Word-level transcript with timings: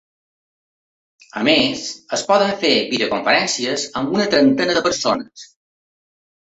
A 1.41 1.43
més, 1.49 1.83
es 2.19 2.25
poden 2.33 2.55
fer 2.65 2.73
videoconferències 2.95 3.87
amb 4.03 4.19
una 4.19 4.29
trentena 4.35 4.81
de 4.81 4.87
persones. 4.91 5.49